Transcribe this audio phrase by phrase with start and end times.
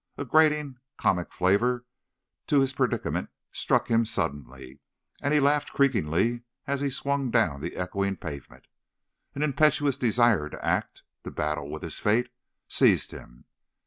[0.17, 1.85] A grating, comic flavour
[2.47, 4.79] to his predicament struck him suddenly,
[5.21, 8.65] and he laughed creakingly as he swung down the echoing pavement.
[9.35, 12.29] An impetuous desire to act, to battle with his fate,
[12.67, 13.45] seized him.